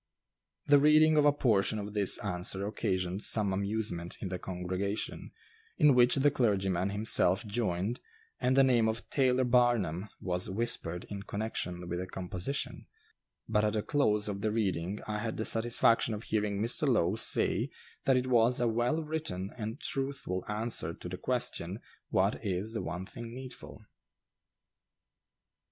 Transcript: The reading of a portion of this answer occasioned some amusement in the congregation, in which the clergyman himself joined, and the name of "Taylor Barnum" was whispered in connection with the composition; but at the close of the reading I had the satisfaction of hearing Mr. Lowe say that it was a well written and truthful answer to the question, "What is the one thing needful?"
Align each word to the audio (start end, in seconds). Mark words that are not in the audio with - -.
The 0.65 0.79
reading 0.79 1.15
of 1.15 1.25
a 1.25 1.31
portion 1.31 1.77
of 1.77 1.93
this 1.93 2.17
answer 2.25 2.65
occasioned 2.65 3.21
some 3.21 3.53
amusement 3.53 4.17
in 4.19 4.29
the 4.29 4.39
congregation, 4.39 5.31
in 5.77 5.93
which 5.93 6.15
the 6.15 6.31
clergyman 6.31 6.89
himself 6.89 7.45
joined, 7.45 7.99
and 8.39 8.57
the 8.57 8.63
name 8.63 8.87
of 8.89 9.07
"Taylor 9.11 9.43
Barnum" 9.43 10.09
was 10.19 10.49
whispered 10.49 11.03
in 11.11 11.21
connection 11.21 11.87
with 11.87 11.99
the 11.99 12.07
composition; 12.07 12.87
but 13.47 13.63
at 13.63 13.73
the 13.73 13.83
close 13.83 14.27
of 14.27 14.41
the 14.41 14.49
reading 14.49 14.99
I 15.07 15.19
had 15.19 15.37
the 15.37 15.45
satisfaction 15.45 16.15
of 16.15 16.23
hearing 16.23 16.59
Mr. 16.59 16.87
Lowe 16.87 17.13
say 17.13 17.69
that 18.05 18.17
it 18.17 18.25
was 18.25 18.59
a 18.59 18.67
well 18.67 19.03
written 19.03 19.51
and 19.55 19.79
truthful 19.79 20.43
answer 20.47 20.95
to 20.95 21.09
the 21.09 21.17
question, 21.17 21.79
"What 22.09 22.43
is 22.43 22.73
the 22.73 22.81
one 22.81 23.05
thing 23.05 23.35
needful?" 23.35 23.83